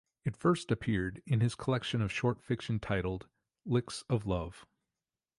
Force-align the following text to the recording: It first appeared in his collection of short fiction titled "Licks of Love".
It 0.25 0.35
first 0.35 0.71
appeared 0.71 1.21
in 1.27 1.41
his 1.41 1.53
collection 1.53 2.01
of 2.01 2.11
short 2.11 2.41
fiction 2.41 2.79
titled 2.79 3.27
"Licks 3.67 4.03
of 4.09 4.25
Love". 4.25 4.65